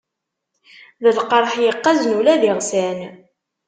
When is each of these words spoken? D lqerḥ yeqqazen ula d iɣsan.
D 1.03 1.05
lqerḥ 1.17 1.51
yeqqazen 1.63 2.17
ula 2.19 2.41
d 2.41 2.43
iɣsan. 2.51 2.99